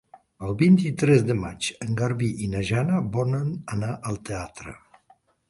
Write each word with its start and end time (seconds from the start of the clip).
El 0.45 0.53
vint-i-tres 0.61 1.25
de 1.27 1.35
maig 1.41 1.67
en 1.87 1.91
Garbí 1.99 2.31
i 2.47 2.49
na 2.55 2.63
Jana 2.71 3.03
volen 3.19 3.53
anar 3.77 3.93
al 4.11 4.19
teatre. 4.33 4.77